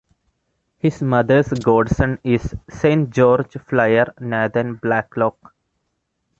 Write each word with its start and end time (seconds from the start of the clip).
His 0.79 1.03
mother's 1.03 1.49
godson 1.49 2.17
is 2.23 2.55
Saint 2.67 3.11
George 3.11 3.55
flier 3.67 4.11
Nathan 4.19 4.77
Blacklock. 4.77 5.53